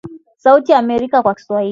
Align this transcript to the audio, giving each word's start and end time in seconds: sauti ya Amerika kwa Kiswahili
sauti 0.37 0.71
ya 0.71 0.79
Amerika 0.79 1.23
kwa 1.23 1.35
Kiswahili 1.35 1.69